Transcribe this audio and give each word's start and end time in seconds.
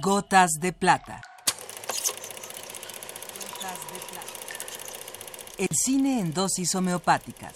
Gotas 0.00 0.50
de 0.60 0.72
plata. 0.72 1.20
El 5.58 5.68
cine 5.72 6.20
en 6.20 6.32
dosis 6.32 6.72
homeopáticas. 6.76 7.54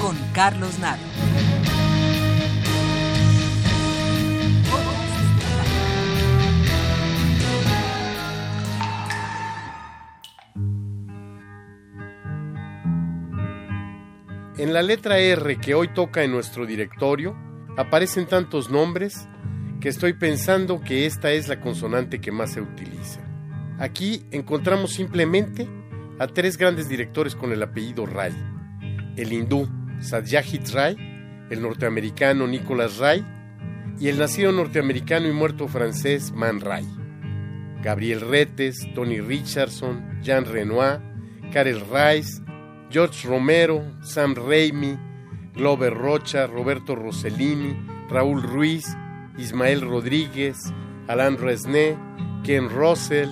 Con 0.00 0.16
Carlos 0.32 0.78
Naro. 0.78 1.02
En 14.62 14.72
la 14.72 14.80
letra 14.80 15.18
R 15.18 15.56
que 15.56 15.74
hoy 15.74 15.88
toca 15.88 16.22
en 16.22 16.30
nuestro 16.30 16.66
directorio 16.66 17.36
aparecen 17.76 18.26
tantos 18.28 18.70
nombres 18.70 19.28
que 19.80 19.88
estoy 19.88 20.12
pensando 20.12 20.80
que 20.80 21.04
esta 21.04 21.32
es 21.32 21.48
la 21.48 21.60
consonante 21.60 22.20
que 22.20 22.30
más 22.30 22.52
se 22.52 22.60
utiliza. 22.60 23.22
Aquí 23.80 24.24
encontramos 24.30 24.92
simplemente 24.92 25.68
a 26.20 26.28
tres 26.28 26.56
grandes 26.58 26.88
directores 26.88 27.34
con 27.34 27.50
el 27.50 27.60
apellido 27.60 28.06
Ray. 28.06 28.32
El 29.16 29.32
hindú 29.32 29.68
Satyajit 29.98 30.68
Ray, 30.68 30.96
el 31.50 31.60
norteamericano 31.60 32.46
Nicholas 32.46 32.98
Ray 32.98 33.26
y 33.98 34.06
el 34.06 34.16
nacido 34.16 34.52
norteamericano 34.52 35.26
y 35.26 35.32
muerto 35.32 35.66
francés 35.66 36.30
Man 36.30 36.60
Ray. 36.60 36.86
Gabriel 37.82 38.20
Retes, 38.20 38.86
Tony 38.94 39.20
Richardson, 39.20 40.20
Jean 40.22 40.44
Renoir, 40.44 41.00
Karel 41.52 41.80
Rice, 41.80 42.40
George 42.92 43.26
Romero, 43.26 43.82
Sam 44.02 44.34
Raimi, 44.34 44.98
Glover 45.54 45.94
Rocha, 45.94 46.46
Roberto 46.46 46.94
Rossellini, 46.94 47.74
Raúl 48.10 48.42
Ruiz, 48.42 48.84
Ismael 49.38 49.80
Rodríguez, 49.80 50.58
Alain 51.08 51.38
Resné, 51.38 51.96
Ken 52.44 52.68
Russell, 52.68 53.30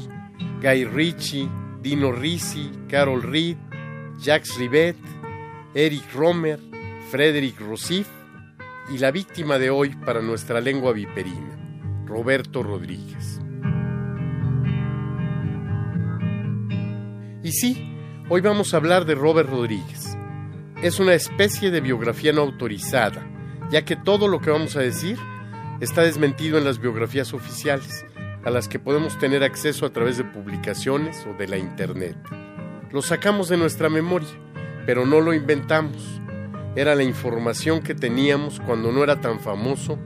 Guy 0.62 0.86
Ritchie, 0.86 1.46
Dino 1.82 2.10
Risi, 2.10 2.70
Carol 2.88 3.20
Reed, 3.22 3.58
Jacques 4.18 4.48
Rivet, 4.58 4.96
Eric 5.74 6.04
Romer, 6.14 6.58
Frederick 7.10 7.60
Rossif 7.60 8.08
y 8.94 8.96
la 8.96 9.10
víctima 9.10 9.58
de 9.58 9.68
hoy 9.68 9.94
para 10.06 10.22
nuestra 10.22 10.62
lengua 10.62 10.94
viperina, 10.94 11.58
Roberto 12.06 12.62
Rodríguez. 12.62 13.42
Y 17.42 17.52
sí, 17.52 17.89
Hoy 18.32 18.42
vamos 18.42 18.72
a 18.72 18.76
hablar 18.76 19.06
de 19.06 19.16
Robert 19.16 19.50
Rodríguez. 19.50 20.16
Es 20.84 21.00
una 21.00 21.14
especie 21.14 21.72
de 21.72 21.80
biografía 21.80 22.32
no 22.32 22.42
autorizada, 22.42 23.26
ya 23.72 23.84
que 23.84 23.96
todo 23.96 24.28
lo 24.28 24.40
que 24.40 24.50
vamos 24.50 24.76
a 24.76 24.80
decir 24.80 25.18
está 25.80 26.02
desmentido 26.02 26.56
en 26.56 26.62
las 26.62 26.78
biografías 26.78 27.34
oficiales, 27.34 28.04
a 28.44 28.50
las 28.50 28.68
que 28.68 28.78
podemos 28.78 29.18
tener 29.18 29.42
acceso 29.42 29.84
a 29.84 29.92
través 29.92 30.16
de 30.16 30.22
publicaciones 30.22 31.26
o 31.26 31.36
de 31.36 31.48
la 31.48 31.58
Internet. 31.58 32.16
Lo 32.92 33.02
sacamos 33.02 33.48
de 33.48 33.56
nuestra 33.56 33.88
memoria, 33.88 34.28
pero 34.86 35.04
no 35.04 35.20
lo 35.20 35.34
inventamos. 35.34 36.20
Era 36.76 36.94
la 36.94 37.02
información 37.02 37.82
que 37.82 37.96
teníamos 37.96 38.60
cuando 38.60 38.92
no 38.92 39.02
era 39.02 39.20
tan 39.20 39.40
famoso 39.40 39.98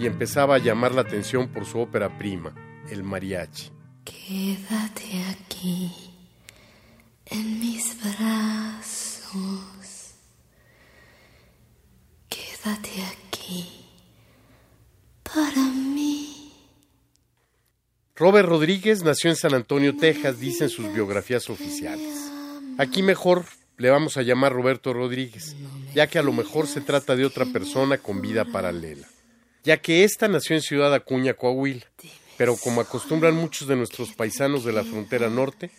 y 0.00 0.06
empezaba 0.06 0.56
a 0.56 0.58
llamar 0.58 0.96
la 0.96 1.02
atención 1.02 1.46
por 1.46 1.64
su 1.64 1.78
ópera 1.78 2.18
prima, 2.18 2.52
el 2.90 3.04
mariachi. 3.04 3.70
Quédate 4.04 5.22
aquí 5.30 6.07
en 7.30 7.60
mis 7.60 7.96
brazos. 8.02 9.34
Quédate 12.28 12.90
aquí 13.12 13.84
para 15.22 15.62
mí. 15.62 16.52
Robert 18.16 18.48
Rodríguez 18.48 19.02
nació 19.02 19.30
en 19.30 19.36
San 19.36 19.54
Antonio, 19.54 19.96
Texas, 19.96 20.40
dicen 20.40 20.68
sus 20.68 20.92
biografías 20.92 21.48
oficiales. 21.50 22.30
Aquí 22.78 23.02
mejor 23.02 23.44
le 23.76 23.90
vamos 23.90 24.16
a 24.16 24.22
llamar 24.22 24.52
Roberto 24.52 24.92
Rodríguez, 24.92 25.54
ya 25.94 26.08
que 26.08 26.18
a 26.18 26.22
lo 26.22 26.32
mejor 26.32 26.66
se 26.66 26.80
trata 26.80 27.14
de 27.14 27.24
otra 27.24 27.46
persona 27.46 27.98
con 27.98 28.20
vida 28.20 28.44
paralela, 28.44 29.06
ya 29.62 29.76
que 29.76 30.02
ésta 30.02 30.26
nació 30.26 30.56
en 30.56 30.62
Ciudad 30.62 30.92
Acuña, 30.92 31.34
Coahuila, 31.34 31.86
pero 32.36 32.56
como 32.56 32.80
acostumbran 32.80 33.34
muchos 33.34 33.68
de 33.68 33.76
nuestros 33.76 34.12
paisanos 34.12 34.64
de 34.64 34.72
la 34.72 34.82
frontera 34.82 35.30
norte, 35.30 35.70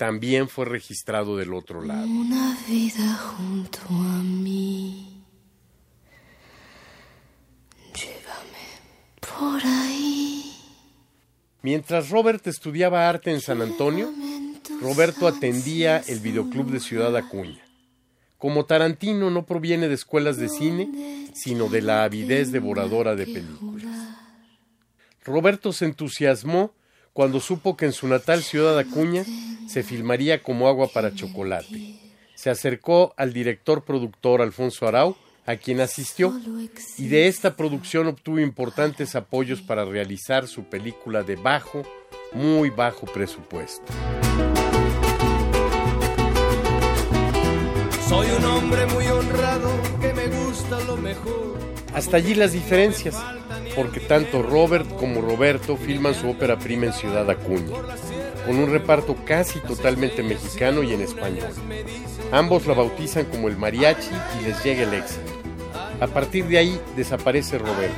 también 0.00 0.48
fue 0.48 0.64
registrado 0.64 1.36
del 1.36 1.52
otro 1.52 1.82
lado. 1.82 2.06
Una 2.06 2.56
vida 2.66 3.12
junto 3.16 3.80
a 3.90 4.22
mí. 4.22 5.22
Llévame 7.92 9.20
por 9.20 9.60
ahí. 9.62 10.54
Mientras 11.60 12.08
Robert 12.08 12.46
estudiaba 12.46 13.10
arte 13.10 13.30
en 13.30 13.42
San 13.42 13.60
Antonio, 13.60 14.10
Roberto 14.80 15.28
atendía 15.28 15.98
el 15.98 16.20
videoclub 16.20 16.70
de 16.70 16.80
Ciudad 16.80 17.14
Acuña. 17.14 17.62
Como 18.38 18.64
Tarantino 18.64 19.28
no 19.28 19.44
proviene 19.44 19.88
de 19.88 19.96
escuelas 19.96 20.38
de 20.38 20.48
cine, 20.48 21.28
sino 21.34 21.68
de 21.68 21.82
la 21.82 22.04
avidez 22.04 22.52
devoradora 22.52 23.16
de 23.16 23.26
películas. 23.26 24.16
Roberto 25.24 25.74
se 25.74 25.84
entusiasmó 25.84 26.72
cuando 27.20 27.38
supo 27.38 27.76
que 27.76 27.84
en 27.84 27.92
su 27.92 28.08
natal 28.08 28.42
ciudad 28.42 28.78
Acuña 28.78 29.26
se 29.68 29.82
filmaría 29.82 30.42
como 30.42 30.68
agua 30.68 30.88
para 30.88 31.14
chocolate. 31.14 31.98
Se 32.34 32.48
acercó 32.48 33.12
al 33.18 33.34
director 33.34 33.84
productor 33.84 34.40
Alfonso 34.40 34.88
Arau, 34.88 35.18
a 35.44 35.56
quien 35.56 35.82
asistió, 35.82 36.32
y 36.96 37.08
de 37.08 37.28
esta 37.28 37.56
producción 37.56 38.06
obtuvo 38.06 38.40
importantes 38.40 39.14
apoyos 39.16 39.60
para 39.60 39.84
realizar 39.84 40.48
su 40.48 40.64
película 40.64 41.22
de 41.22 41.36
bajo, 41.36 41.82
muy 42.32 42.70
bajo 42.70 43.04
presupuesto. 43.04 43.84
Soy 48.08 48.30
un 48.30 48.44
hombre 48.46 48.86
muy 48.86 49.06
honrado 49.08 49.70
que 50.00 50.14
me 50.14 50.26
gusta 50.26 50.80
lo 50.86 50.96
mejor. 50.96 51.58
Hasta 51.92 52.16
allí 52.16 52.34
las 52.34 52.52
diferencias 52.52 53.14
porque 53.74 54.00
tanto 54.00 54.42
Robert 54.42 54.88
como 54.96 55.20
Roberto 55.20 55.76
filman 55.76 56.14
su 56.14 56.30
ópera 56.30 56.58
prima 56.58 56.86
en 56.86 56.92
Ciudad 56.92 57.28
Acuña, 57.30 57.76
con 58.46 58.56
un 58.56 58.70
reparto 58.70 59.16
casi 59.24 59.60
totalmente 59.60 60.22
mexicano 60.22 60.82
y 60.82 60.92
en 60.92 61.02
español. 61.02 61.48
Ambos 62.32 62.66
la 62.66 62.74
bautizan 62.74 63.24
como 63.26 63.48
el 63.48 63.56
mariachi 63.56 64.10
y 64.40 64.44
les 64.44 64.62
llega 64.64 64.82
el 64.82 64.94
éxito. 64.94 65.32
A 66.00 66.06
partir 66.06 66.46
de 66.46 66.58
ahí 66.58 66.80
desaparece 66.96 67.58
Roberto. 67.58 67.94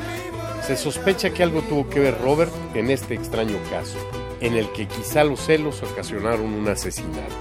Se 0.66 0.76
sospecha 0.76 1.30
que 1.30 1.42
algo 1.42 1.60
tuvo 1.62 1.88
que 1.88 2.00
ver 2.00 2.20
Robert 2.20 2.52
en 2.74 2.90
este 2.90 3.14
extraño 3.14 3.58
caso, 3.70 3.98
en 4.40 4.54
el 4.54 4.70
que 4.72 4.86
quizá 4.86 5.24
los 5.24 5.40
celos 5.40 5.82
ocasionaron 5.82 6.52
un 6.52 6.68
asesinato. 6.68 7.34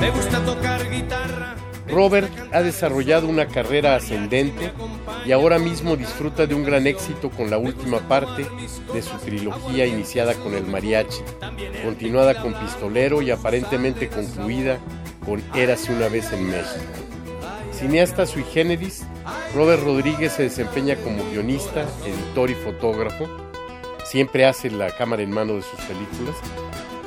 Me 0.00 0.10
gusta 0.10 0.44
tocar 0.44 0.88
guitarra 0.90 1.17
Robert 1.90 2.30
ha 2.52 2.62
desarrollado 2.62 3.28
una 3.28 3.46
carrera 3.46 3.94
ascendente 3.94 4.72
y 5.24 5.32
ahora 5.32 5.58
mismo 5.58 5.96
disfruta 5.96 6.46
de 6.46 6.54
un 6.54 6.64
gran 6.64 6.86
éxito 6.86 7.30
con 7.30 7.50
la 7.50 7.58
última 7.58 7.98
parte 8.08 8.46
de 8.92 9.02
su 9.02 9.16
trilogía 9.18 9.86
iniciada 9.86 10.34
con 10.34 10.54
el 10.54 10.66
mariachi, 10.66 11.20
continuada 11.84 12.40
con 12.40 12.54
Pistolero 12.54 13.22
y 13.22 13.30
aparentemente 13.30 14.08
concluida 14.08 14.78
con 15.24 15.42
Érase 15.54 15.92
una 15.92 16.08
vez 16.08 16.32
en 16.32 16.46
México. 16.46 16.84
Cineasta 17.72 18.26
sui 18.26 18.44
generis, 18.44 19.04
Robert 19.54 19.82
Rodríguez 19.82 20.32
se 20.32 20.44
desempeña 20.44 20.96
como 20.96 21.24
guionista, 21.30 21.86
editor 22.04 22.50
y 22.50 22.54
fotógrafo. 22.54 23.28
Siempre 24.04 24.46
hace 24.46 24.70
la 24.70 24.90
cámara 24.90 25.22
en 25.22 25.30
mano 25.30 25.54
de 25.54 25.62
sus 25.62 25.78
películas 25.80 26.36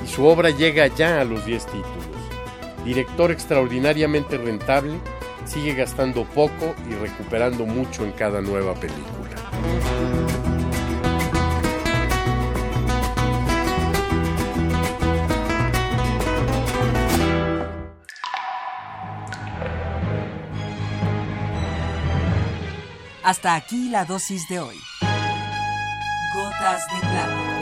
y 0.03 0.07
su 0.07 0.25
obra 0.25 0.49
llega 0.49 0.87
ya 0.87 1.19
a 1.19 1.25
los 1.25 1.45
10 1.45 1.65
títulos 1.65 2.10
director 2.83 3.31
extraordinariamente 3.31 4.37
rentable, 4.37 4.99
sigue 5.45 5.73
gastando 5.73 6.25
poco 6.25 6.75
y 6.89 6.93
recuperando 6.95 7.65
mucho 7.65 8.03
en 8.03 8.11
cada 8.11 8.41
nueva 8.41 8.73
película. 8.75 9.21
Hasta 23.23 23.55
aquí 23.55 23.89
la 23.89 24.03
dosis 24.03 24.49
de 24.49 24.59
hoy. 24.59 24.75
Gotas 26.33 26.81
de 26.91 26.99
plata. 26.99 27.60